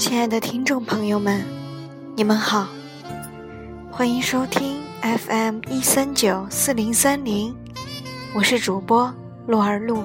[0.00, 1.44] 亲爱的听众朋友们，
[2.16, 2.66] 你们好，
[3.90, 7.54] 欢迎收听 FM 一三九四零三零，
[8.32, 9.14] 我是主播
[9.46, 10.02] 洛儿露，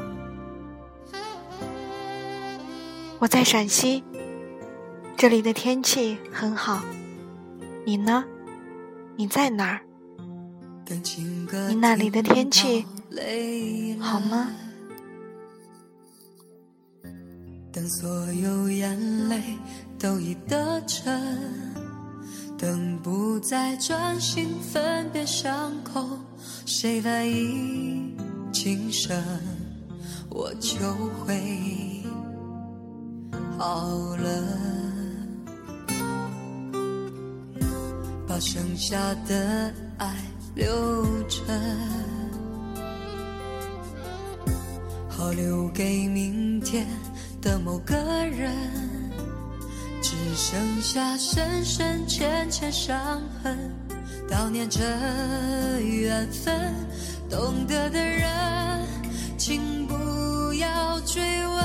[3.20, 4.04] 我在陕西，
[5.16, 6.82] 这里的天气很好，
[7.86, 8.26] 你呢？
[9.16, 9.80] 你在哪儿？
[11.70, 12.86] 你那里的天气
[14.02, 14.50] 好吗？
[17.76, 19.38] 等所有眼泪
[20.00, 21.14] 都已得逞，
[22.58, 26.08] 等不再专心分辨伤口，
[26.66, 28.16] 谁来意
[28.54, 29.22] 今生，
[30.30, 30.78] 我就
[31.20, 32.02] 会
[33.58, 34.42] 好了。
[38.26, 40.16] 把剩下的爱
[40.56, 41.42] 留着，
[45.10, 46.88] 好留给明天。
[47.46, 48.52] 的某个人，
[50.02, 53.56] 只剩下深深浅浅伤痕，
[54.28, 54.82] 悼念着
[55.80, 56.74] 缘分。
[57.30, 58.28] 懂得的人，
[59.38, 59.94] 请不
[60.56, 61.64] 要追问，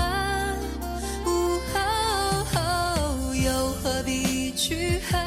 [3.42, 5.18] 又何必去恨？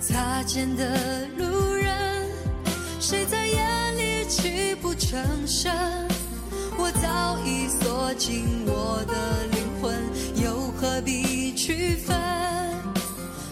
[0.00, 2.28] 擦肩的路人，
[3.00, 5.72] 谁在眼里泣不成声？
[6.80, 9.92] 我早已锁紧我的灵魂，
[10.40, 12.16] 又何必区分？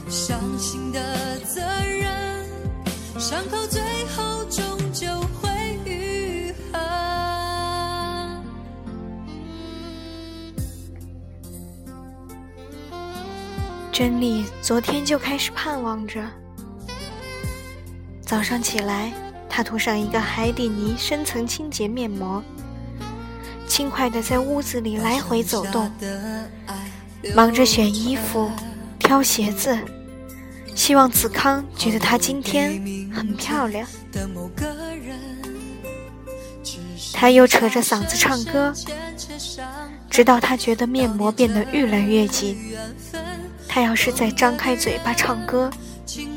[0.09, 2.49] 伤心的责任，
[3.19, 3.83] 伤口最
[4.15, 5.07] 后终究
[5.41, 5.51] 会
[5.85, 6.79] 愈合。
[13.91, 16.25] 真理昨天就开始盼望着，
[18.21, 19.13] 早上起来，
[19.49, 22.41] 他涂上一个海底泥深层清洁面膜。
[23.77, 25.93] 轻快地在屋子里来回走动，
[27.35, 28.51] 忙着选衣服、
[28.99, 29.79] 挑鞋子，
[30.75, 32.83] 希望子康觉得她今天
[33.15, 33.87] 很漂亮。
[37.13, 38.73] 他又扯着嗓子唱歌，
[40.09, 42.57] 直到他觉得面膜变得越来越紧。
[43.69, 45.71] 他要是再张开嘴巴唱歌，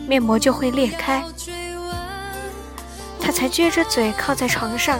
[0.09, 1.23] 面膜就会裂开。
[3.17, 4.99] 他才撅着嘴靠在床上。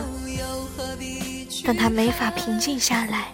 [1.63, 3.27] 但他没法平静下来，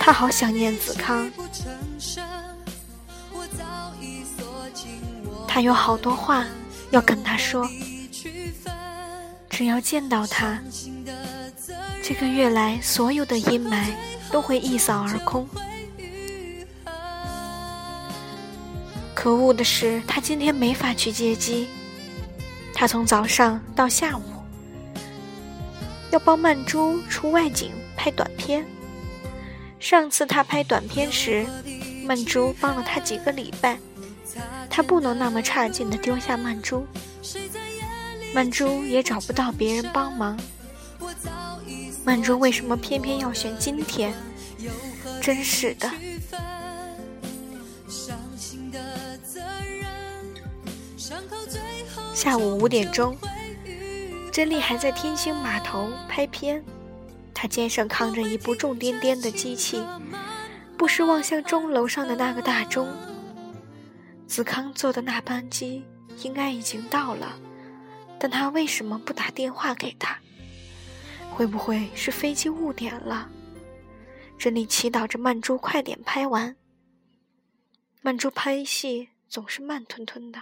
[0.00, 1.30] 他好想念子康，
[5.46, 6.44] 他有好多话
[6.90, 7.68] 要跟他说，
[9.50, 10.60] 只要见到他，
[12.02, 13.84] 这个月来所有的阴霾
[14.32, 15.48] 都会一扫而空。
[19.14, 21.68] 可恶的是，他今天没法去接机，
[22.72, 24.22] 他从早上到下午。
[26.10, 28.64] 要帮曼珠出外景拍短片。
[29.78, 31.46] 上次他拍短片时，
[32.04, 33.78] 曼珠帮了他几个礼拜，
[34.68, 36.86] 他不能那么差劲的丢下曼珠。
[38.34, 40.38] 曼珠也找不到别人帮忙。
[42.04, 44.12] 曼珠为什么偏偏要选今天？
[45.20, 45.90] 真是的。
[52.14, 53.16] 下午五点钟。
[54.38, 56.64] 珍丽还在天星码头拍片，
[57.34, 59.84] 她肩上扛着一部重颠颠的机器，
[60.76, 62.86] 不时望向钟楼上的那个大钟。
[64.28, 65.84] 子康坐的那班机
[66.22, 67.36] 应该已经到了，
[68.16, 70.16] 但他为什么不打电话给他？
[71.32, 73.28] 会不会是飞机误点了？
[74.38, 76.54] 珍丽祈祷着曼珠快点拍完。
[78.02, 80.40] 曼珠拍戏总是慢吞吞的。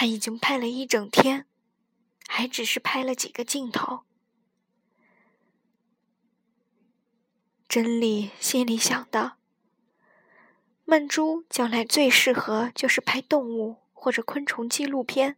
[0.00, 1.44] 他已经拍了一整天，
[2.26, 4.00] 还只是拍了几个镜头。
[7.68, 9.32] 真理心里想的，
[10.86, 15.36] 曼珠将来最适合就是拍动物或者昆虫纪录片。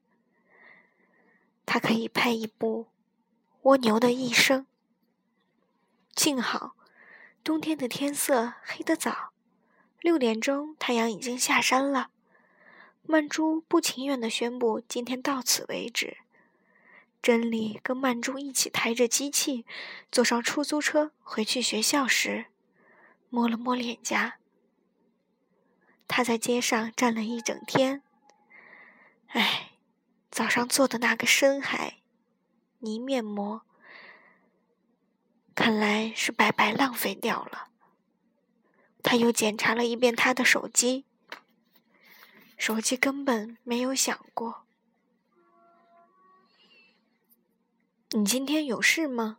[1.66, 2.84] 他可以拍一部
[3.62, 4.60] 《蜗牛的一生》。
[6.14, 6.76] 幸好，
[7.42, 9.32] 冬天的天色黑得早，
[9.98, 12.10] 六点钟太阳已经下山了。
[13.04, 16.18] 曼珠不情愿地宣布：“今天到此为止。”
[17.22, 19.64] 真理跟曼珠一起抬着机器，
[20.10, 22.46] 坐上出租车回去学校时，
[23.28, 24.38] 摸了摸脸颊。
[26.08, 28.02] 他在街上站了一整天。
[29.28, 29.70] 唉，
[30.30, 31.98] 早上做的那个深海
[32.80, 33.62] 泥面膜，
[35.54, 37.68] 看来是白白浪费掉了。
[39.02, 41.04] 他又检查了一遍他的手机。
[42.64, 44.68] 手机根本没有响过。
[48.10, 49.38] 你今天有事吗？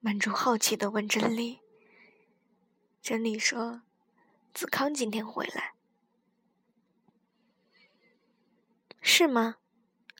[0.00, 1.60] 曼珠好奇地问真理。
[3.00, 3.80] 真理说
[4.52, 5.72] ：“子康今天回来，
[9.00, 9.56] 是吗？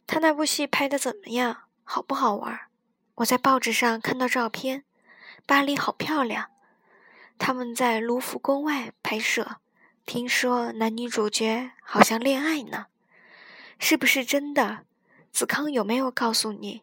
[0.06, 1.69] 他那部戏拍的怎么样？
[1.84, 2.70] 好不好玩？
[3.16, 4.87] 我在报纸上看到照片，
[5.44, 6.50] 巴黎好漂亮。
[7.37, 9.60] 他们在卢浮宫外拍摄，
[10.08, 12.87] 听说男女主角好像恋爱呢，
[13.78, 14.87] 是不是真的？
[15.31, 16.82] 子康有没有告诉你？”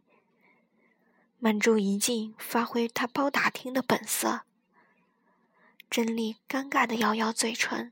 [1.42, 4.42] 曼珠一进，发挥他包打听的本色。
[5.90, 7.92] 真丽尴尬的咬咬嘴唇。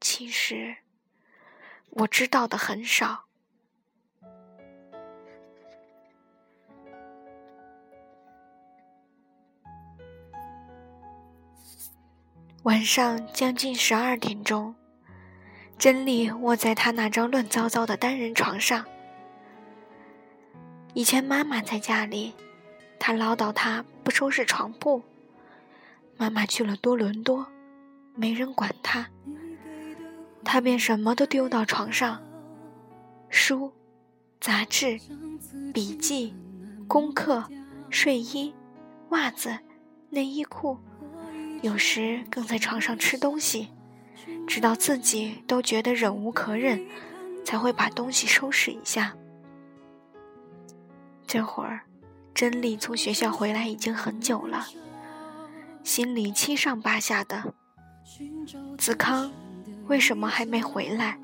[0.00, 0.78] 其实，
[1.90, 3.27] 我知道的很少。
[12.68, 14.74] 晚上将近十二点钟，
[15.78, 18.84] 珍妮卧在他那张乱糟糟的单人床上。
[20.92, 22.34] 以前妈妈在家里。
[23.00, 25.02] 他唠叨他不收拾床铺，
[26.18, 27.46] 妈妈去了多伦多，
[28.14, 29.08] 没人管他，
[30.44, 32.20] 他便什么都丢到床上，
[33.30, 33.72] 书、
[34.40, 34.98] 杂志、
[35.72, 36.34] 笔记、
[36.88, 37.44] 功课、
[37.88, 38.52] 睡衣、
[39.10, 39.56] 袜子、
[40.10, 40.76] 内衣裤，
[41.62, 43.68] 有时更在床上吃东西，
[44.46, 46.86] 直到自己都觉得忍无可忍，
[47.44, 49.14] 才会把东西收拾一下。
[51.26, 51.80] 这会儿。
[52.34, 54.64] 真理从学校回来已经很久了，
[55.82, 57.52] 心里七上八下的。
[58.78, 59.32] 子康
[59.88, 61.18] 为什么还没回来？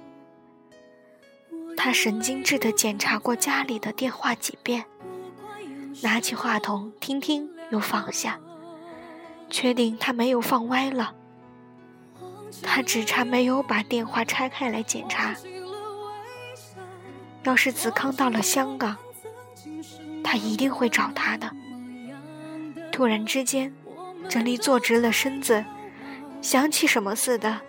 [1.76, 4.86] 他神经质地检查过家里的电话几遍，
[6.02, 8.40] 拿起话筒听听又放下，
[9.50, 11.14] 确定他没有放歪了。
[12.62, 15.34] 他只差没有把电话拆开来检查。
[17.42, 18.96] 要是子康到了香港，
[20.22, 21.50] 他一定会找他的。
[22.90, 23.74] 突然之间，
[24.28, 25.64] 整理坐直了身子，
[26.40, 27.60] 想起什么似的。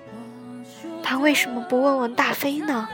[1.04, 2.88] 他为什么不问问大飞呢？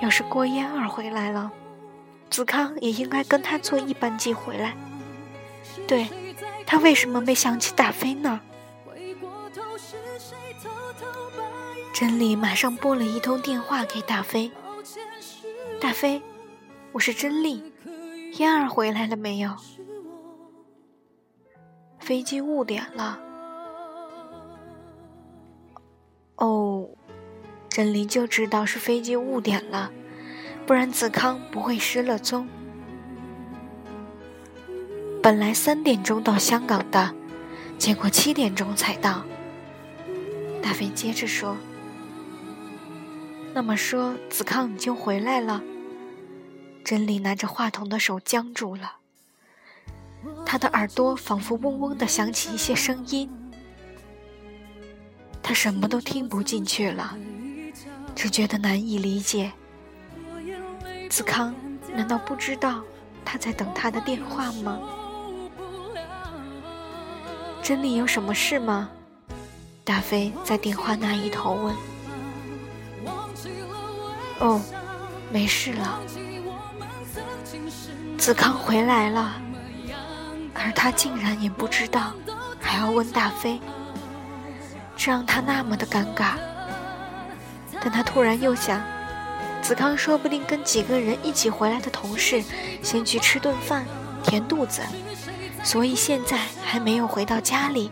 [0.00, 1.52] 要是郭嫣儿回来了，
[2.28, 4.74] 子康也应该跟他坐一班机回来。
[5.86, 6.08] 对，
[6.72, 8.40] 他为什么没想起大飞呢？
[11.92, 14.50] 真理马上拨了一通电话给大飞。
[15.78, 16.22] 大飞，
[16.92, 17.74] 我是真理。
[18.32, 19.54] 嫣儿回来了没有？
[22.00, 23.20] 飞机误点了。
[26.36, 26.88] 哦，
[27.68, 29.92] 真理就知道是飞机误点了，
[30.66, 32.48] 不然子康不会失了踪。
[35.22, 37.14] 本来三点钟到香港的，
[37.78, 39.22] 结果七点钟才到。
[40.60, 41.56] 大飞接着说
[43.54, 45.62] ：“那么说，子康已经回来了。”
[46.82, 48.96] 真理拿着话筒的手僵住了，
[50.44, 53.30] 他的耳朵仿佛嗡嗡的响起一些声音，
[55.40, 57.16] 他什么都听不进去了，
[58.16, 59.52] 只觉得难以理解。
[61.08, 61.54] 子康
[61.94, 62.82] 难道不知道
[63.24, 64.80] 他在等他的电话吗？
[67.62, 68.90] 真理有什么事吗？
[69.84, 71.74] 大飞在电话那一头问。
[74.40, 74.60] 哦，
[75.30, 76.00] 没事了。
[78.18, 79.40] 子康回来了，
[80.54, 82.12] 而他竟然也不知道，
[82.60, 83.60] 还要问大飞，
[84.96, 86.34] 这让他那么的尴尬。
[87.80, 88.82] 但他突然又想，
[89.62, 92.42] 子康说不定跟几个人一起回来的同事
[92.82, 93.84] 先去吃顿饭，
[94.22, 94.82] 填肚子，
[95.62, 97.90] 所以现在还没有回到家里。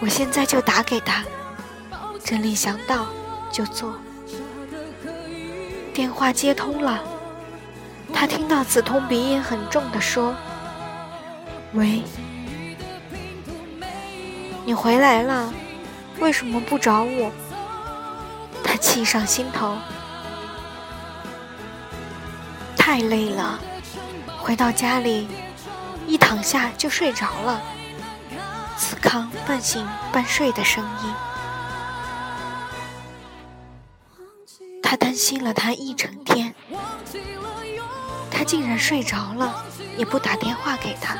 [0.00, 1.24] 我现在就打给他，
[2.22, 3.06] 真理想到
[3.50, 3.94] 就做。
[5.94, 7.02] 电话接通了，
[8.12, 10.34] 他听到子通鼻音很重的说
[11.72, 12.02] ：“喂，
[14.66, 15.50] 你回来了，
[16.20, 17.32] 为什么不找我？”
[18.62, 19.78] 他气上心头，
[22.86, 23.58] 太累了，
[24.38, 25.26] 回到家里，
[26.06, 27.60] 一躺下就睡着了。
[28.76, 31.12] 子康半醒半睡的声音。
[34.80, 36.54] 他担心了他一整天，
[38.30, 39.64] 他竟然睡着了，
[39.98, 41.18] 也不打电话给他。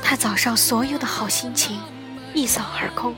[0.00, 1.80] 他早上所有的好心情
[2.34, 3.16] 一扫而空。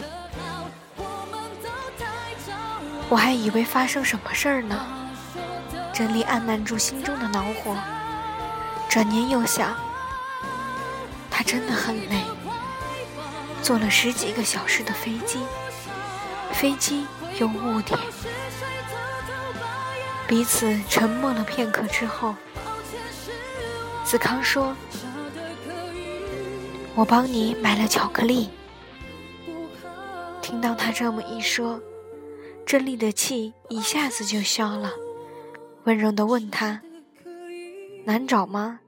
[3.11, 4.97] 我还以为发生什么事儿呢。
[6.01, 7.77] 真理按捺住心中的恼火，
[8.89, 9.77] 转念又想，
[11.31, 12.25] 他真的很累，
[13.63, 15.41] 坐了十几个小时的飞机，
[16.55, 17.07] 飞机。
[17.39, 17.99] 又误点，
[20.27, 22.35] 彼此沉默了片刻之后，
[24.03, 24.75] 子康说
[26.97, 28.49] ：“我帮你买了巧克力。”
[30.41, 31.79] 听到他这么一说，
[32.65, 34.91] 真丽的气一下子就消了，
[35.85, 36.83] 温柔的问他
[38.05, 38.81] ：“难找吗？”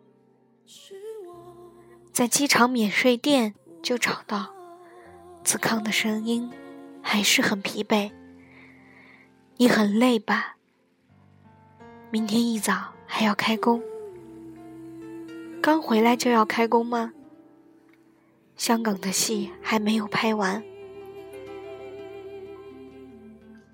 [2.13, 4.55] 在机场免税店就找到。
[5.45, 6.53] 子康的声音
[7.03, 8.13] 还是很疲惫。
[9.57, 10.57] 你很累吧？
[12.11, 13.83] 明天一早还要开工。
[15.61, 17.13] 刚回来就要开工吗？
[18.57, 20.63] 香港的戏还没有拍完。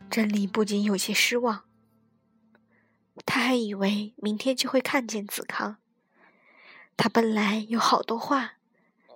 [0.09, 1.65] 真理不仅有些失望，
[3.31, 5.77] 他还以为明天就会看见子康。
[6.97, 8.55] 他本来有好多话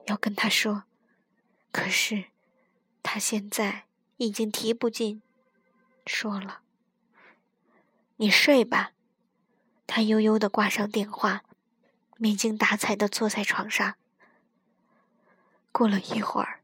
[0.04, 0.83] 要跟他说，
[1.73, 2.26] 可是
[3.02, 3.87] 他现在
[4.19, 5.23] 已经提不进
[6.04, 6.61] 说了。
[8.16, 8.92] 你睡吧。
[9.87, 11.45] 他悠悠的挂上电话。
[12.19, 13.97] 没精打采的坐在床上。
[15.73, 16.61] 过了一会儿，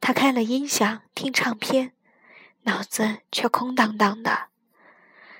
[0.00, 1.92] 他开了音响听唱片，
[2.62, 4.50] 脑子却空荡荡的。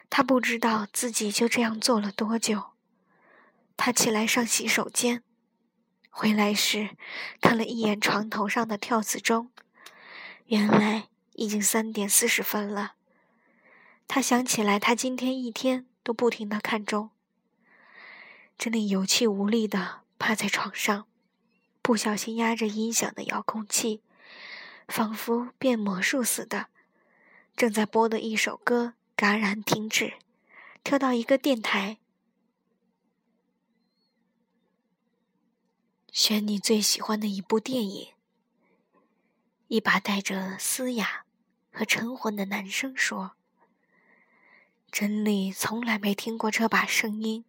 [0.08, 2.72] 他不知道自己就这样坐了多久。
[3.76, 5.22] 他起来上洗手间，
[6.08, 6.96] 回来时
[7.40, 9.50] 看了一眼床头上的跳子钟，
[10.46, 12.94] 原来已经三点四十分了。
[14.08, 17.10] 他想起来，他今天一天都不停的看钟。
[18.56, 21.06] 这里有气无力的趴在床上，
[21.82, 24.00] 不小心压着音响的遥控器，
[24.88, 26.68] 仿佛变魔术似的，
[27.54, 30.18] 正在播的一首歌戛然停止，
[30.84, 31.98] 跳到一个电台，
[36.12, 38.12] 选你最喜欢的一部电影。
[39.68, 41.24] 一把带着嘶哑
[41.72, 43.32] 和沉浑的男声说
[44.92, 47.44] ：“真理从来没听过这把声音。”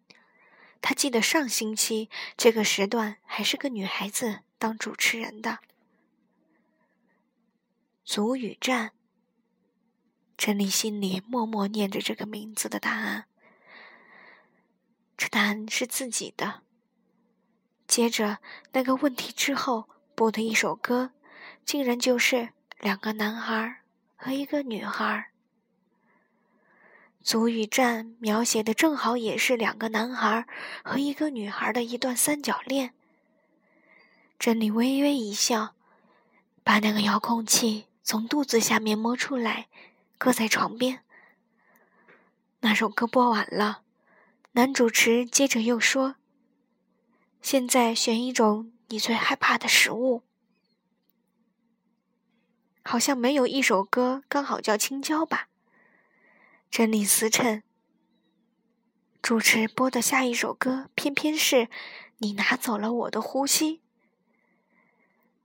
[0.80, 5.58] 他记得上星期这个时段还是个女孩子当主持人的。
[8.04, 8.92] 足语战，
[10.38, 13.24] 陈丽心里默默念着这个名字的答案。
[15.16, 16.62] 这答案是自己的。
[17.88, 18.38] 接着
[18.70, 21.10] 那个问题之后播的一首歌，
[21.64, 23.80] 竟然就是两个男孩
[24.14, 25.30] 和一个女孩。
[27.20, 30.46] 足语战描写的正好也是两个男孩
[30.84, 32.94] 和一个女孩的一段三角恋。
[34.38, 35.74] 真理微微一笑，
[36.62, 39.66] 把那个遥控器从肚子下面摸出来，
[40.18, 41.04] 搁在床边。
[42.60, 43.82] 那首歌播完了，
[44.52, 46.16] 男主持接着又说
[47.40, 50.24] ：“现在选一种你最害怕的食物。”
[52.82, 55.48] 好像没有一首歌刚好叫青椒吧。
[56.70, 57.62] 真理思忖，
[59.22, 61.68] 主持播的下一首歌偏偏是
[62.18, 63.82] 你拿走了我的呼吸。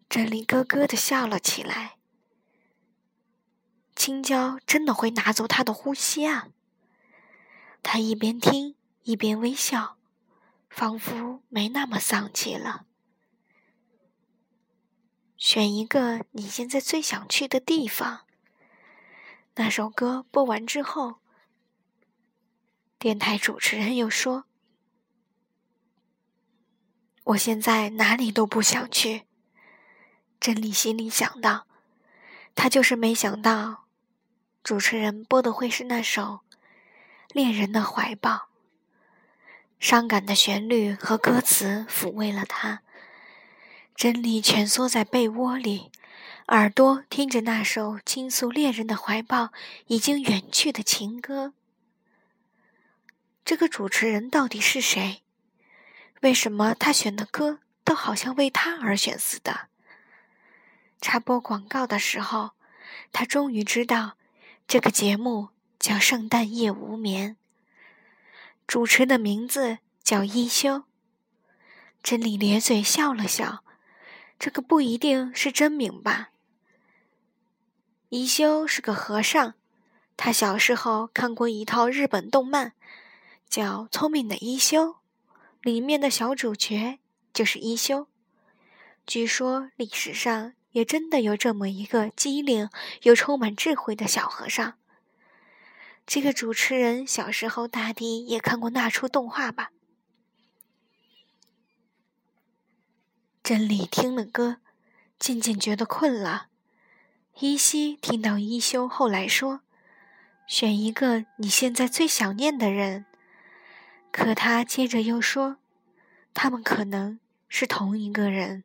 [0.09, 1.97] 真理咯咯的笑了起来。
[3.95, 6.49] 青椒真的会拿走他的呼吸啊！
[7.81, 9.97] 他一边听一边微笑，
[10.69, 12.85] 仿佛没那么丧气了。
[15.37, 18.25] 选一个你现在最想去的地方。
[19.55, 21.19] 那首歌播完之后，
[22.97, 24.45] 电台主持人又说
[27.25, 29.27] ：“我现在哪里都不想去。”
[30.39, 31.67] 真理心里想到，
[32.55, 33.82] 他就是没想到，
[34.63, 36.39] 主持人播的会是那首
[37.33, 38.31] 《恋人的怀抱》。
[39.77, 42.81] 伤感的旋律和歌词抚慰了他，
[43.93, 45.91] 真理蜷缩在被窝里。
[46.47, 49.51] 耳朵听着那首倾诉恋人的怀抱
[49.87, 51.53] 已经远去的情歌。
[53.43, 55.23] 这个主持人到底是谁？
[56.21, 59.67] 为什么他选的歌都好像为他而选似的？
[61.01, 62.51] 插播广告的时候，
[63.11, 64.15] 他终于知道，
[64.67, 67.31] 这个节目叫《圣诞夜无眠》，
[68.65, 70.83] 主持的名字叫一休。
[72.01, 73.63] 真理咧嘴笑了笑，
[74.39, 76.31] 这个不一定是真名吧？
[78.09, 79.53] 一休是个和尚，
[80.17, 82.73] 他小时候看过一套日本动漫，
[83.47, 84.87] 叫《聪明的一休》，
[85.61, 86.99] 里面的小主角
[87.31, 88.07] 就是一休。
[89.05, 92.69] 据说历史上也真的有这么一个机灵
[93.03, 94.75] 又充满智慧的小和尚。
[96.05, 99.71] 这个主持人小时候大抵也看过那出动画吧？
[103.41, 104.57] 真理听了歌，
[105.17, 106.47] 渐渐觉得困了。
[107.39, 109.61] 依稀听到一休后来说
[110.47, 113.05] ：“选一个你现在最想念的人。”
[114.11, 115.57] 可他接着又说
[116.33, 118.63] ：“他们可能是同一个人。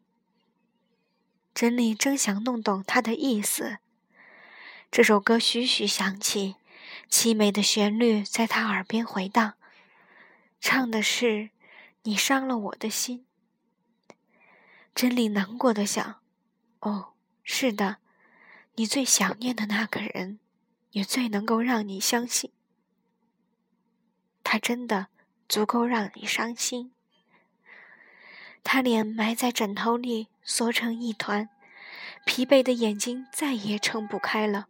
[1.58, 3.78] 真理正想弄懂他的意思，
[4.92, 6.54] 这首歌徐徐响起，
[7.10, 9.54] 凄美的旋律在他耳边回荡，
[10.60, 11.50] 唱的是
[12.04, 13.26] “你伤了我的心”。
[14.94, 16.20] 真理难过的想
[16.78, 17.96] ：“哦，是的，
[18.76, 20.38] 你最想念的那个人，
[20.92, 22.52] 也最能够让你相信，
[24.44, 25.08] 他真的
[25.48, 26.92] 足够让你伤心。”
[28.62, 31.48] 他脸埋在枕头里，缩成一团，
[32.24, 34.66] 疲惫的眼睛再也撑不开了。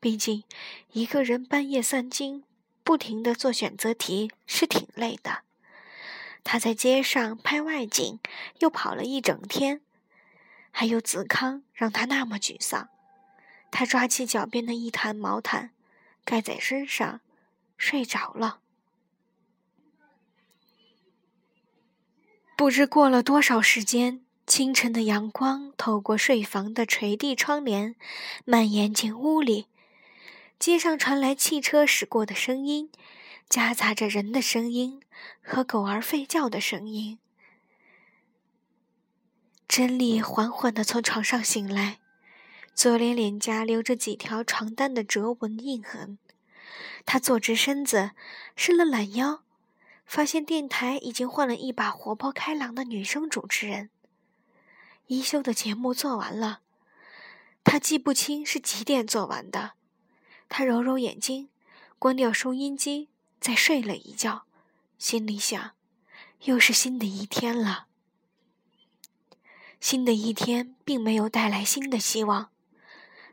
[0.00, 0.44] 毕竟，
[0.92, 2.42] 一个人半夜三更
[2.82, 5.42] 不停地做选择题是挺累的。
[6.42, 8.18] 他在街上拍外景，
[8.60, 9.82] 又跑了一整天，
[10.70, 12.88] 还有子康让他那么沮丧。
[13.70, 15.70] 他抓起脚边的一团毛毯，
[16.24, 17.20] 盖在身上，
[17.76, 18.60] 睡着了。
[22.60, 27.96] 不知过了多少时间，清晨的阳光透过睡房的垂地窗帘，
[28.44, 29.68] 蔓延进屋里。
[30.58, 32.90] 街上传来汽车驶过的声音，
[33.48, 35.00] 夹杂着人的声音
[35.40, 37.18] 和狗儿吠叫的声音。
[39.66, 42.00] 真理缓缓地从床上醒来，
[42.74, 46.18] 左脸脸颊留着几条床单的折纹印痕。
[47.06, 48.10] 她坐直身子，
[48.54, 49.44] 伸了懒腰。
[50.10, 53.90] 发现电台已经换了一把活泼开朗的女生主持人。
[55.06, 56.62] 一休的节目做完了，
[57.62, 59.74] 他记不清是几点做完的。
[60.48, 61.48] 他揉揉眼睛，
[61.96, 63.08] 关掉收音机，
[63.40, 64.46] 再睡了一觉，
[64.98, 65.76] 心里想：
[66.42, 67.86] 又是新的一天了。
[69.78, 72.50] 新的一天并没有带来新的希望。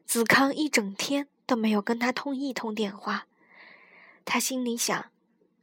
[0.06, 3.26] 子康一整天都没有跟他通一通电话，
[4.24, 5.10] 他心里想。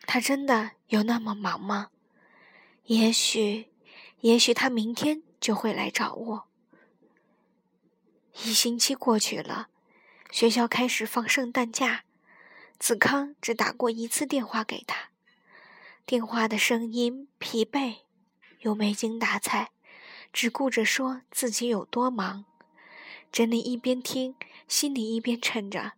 [0.06, 1.90] 他真的有那么忙吗？
[2.84, 3.68] 也许，
[4.20, 6.48] 也许他明天就会来找我。
[8.44, 9.68] 一星期过去了，
[10.30, 12.04] 学校开始放圣诞假，
[12.78, 15.10] 子康只打过一次电话给他，
[16.04, 17.98] 电话的声音疲惫
[18.60, 19.70] 又没精打采，
[20.32, 22.44] 只顾着说自己有多忙。
[23.32, 24.36] 珍妮一边听，
[24.68, 25.92] 心里一边沉着：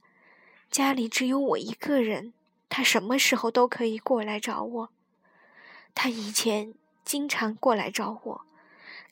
[0.71, 2.33] 家里只有我一个人。
[2.68, 4.90] 他什么时候都可以过来找我。
[5.94, 6.74] 他以前
[7.05, 8.46] 经常过来找我，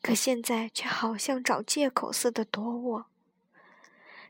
[0.03, 3.07] 可现在却好像找借口似的躲我。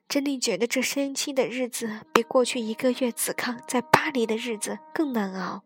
[0.07, 5.63] 珍妮觉得这生期的日子比过去一个月子康在巴黎的日子更难熬。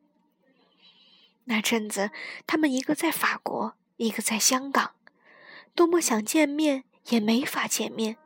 [1.44, 2.10] 那阵子，
[2.46, 4.92] 他们一个在法国，一个在香港，
[5.74, 8.16] 多么想见面也没法见面。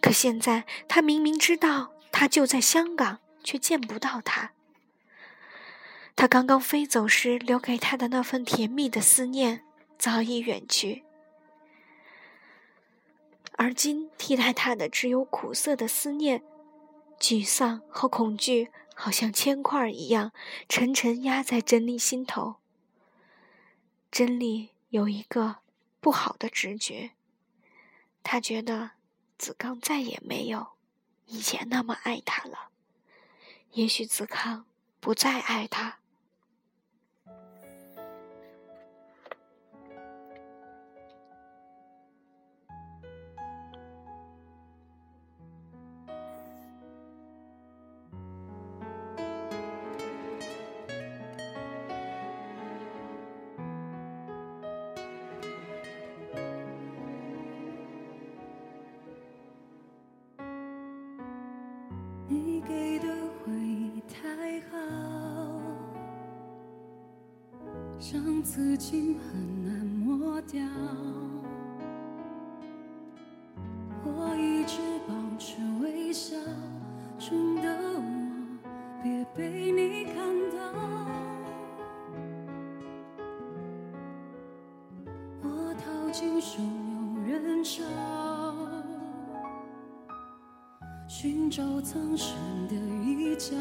[0.00, 3.20] 可现在，他明明知道他就在香港。
[3.42, 4.52] 却见不到他。
[6.16, 9.64] 他刚刚飞走时留给他的那份甜蜜的思念
[9.96, 11.04] 早已远去，
[13.56, 16.42] 而今替代他的只有苦涩的思念、
[17.18, 20.32] 沮丧和恐惧，好像铅块一样
[20.68, 22.56] 沉沉压在真理心头。
[24.10, 25.56] 真理有一个
[26.00, 27.12] 不好的直觉，
[28.22, 28.90] 他觉得
[29.38, 30.72] 子刚再也没有
[31.26, 32.70] 以前那么爱他了。
[33.72, 34.64] 也许子康
[34.98, 35.99] 不再爱他。
[91.50, 92.32] 找苍生
[92.68, 93.56] 的一角，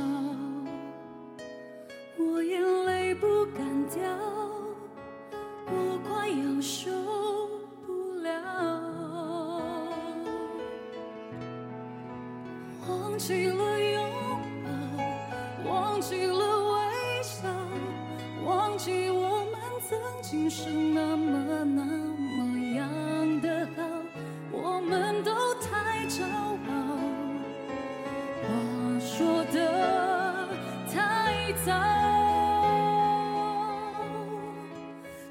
[31.65, 31.73] 早，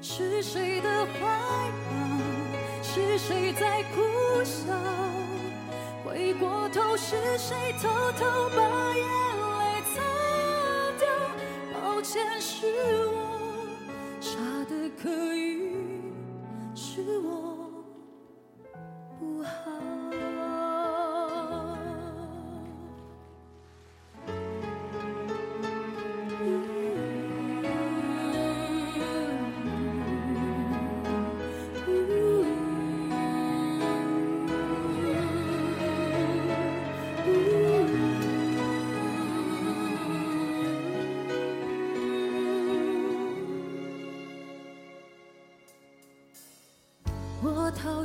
[0.01, 1.19] 是谁的怀
[1.89, 1.91] 抱？
[2.81, 4.01] 是谁在苦
[4.43, 4.73] 笑？
[6.05, 8.61] 回过头，是谁偷偷把
[8.95, 9.03] 眼
[9.59, 10.01] 泪擦
[10.99, 11.07] 掉？
[11.73, 12.65] 抱歉，是
[13.13, 13.18] 我。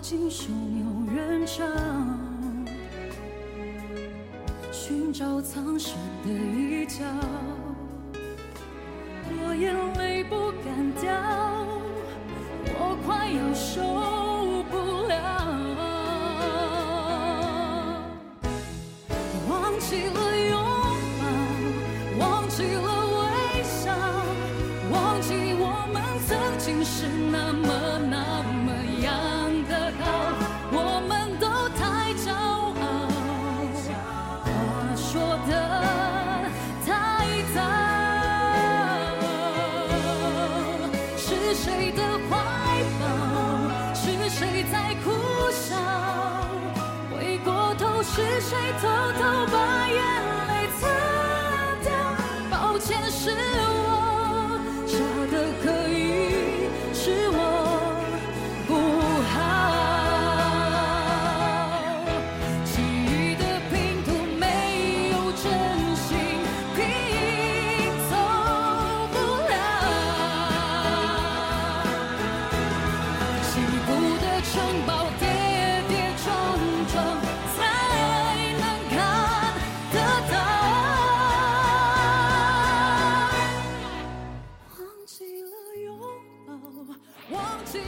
[0.04, 1.64] 我逃进汹涌人潮，
[4.70, 7.02] 寻找藏身的一角。
[9.30, 11.10] 我眼泪不敢掉，
[12.78, 13.80] 我快要受
[14.70, 14.76] 不
[15.08, 15.14] 了。
[19.48, 20.23] 忘记了
[48.46, 49.43] 谁偷偷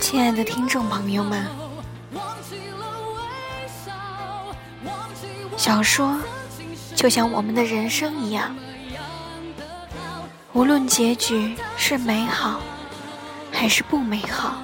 [0.09, 1.45] 亲爱的听众朋友们，
[5.57, 6.17] 小说
[6.95, 8.57] 就像我们的人生一样，
[10.53, 12.61] 无论结局是美好
[13.51, 14.63] 还是不美好，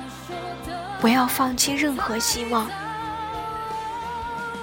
[1.01, 2.71] 不要放弃任何希望。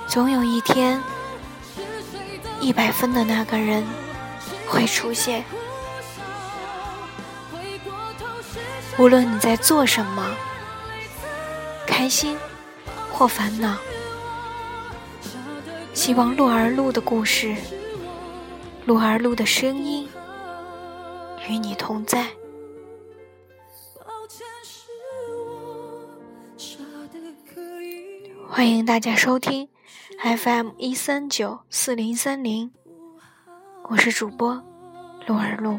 [0.08, 1.04] 总有一天，
[2.62, 3.86] 一百分的那个人
[4.66, 5.44] 会出现。
[8.98, 10.26] 无论你在做什么，
[12.00, 12.38] 开心
[13.12, 13.78] 或烦恼，
[15.94, 17.54] 希望鹿儿路的故事，
[18.86, 20.08] 鹿儿路的声音
[21.50, 22.26] 与你同在。
[28.48, 29.68] 欢迎大家收听
[30.24, 32.72] FM 一三九四零三零，
[33.90, 34.64] 我是主播
[35.28, 35.78] 鹿儿路。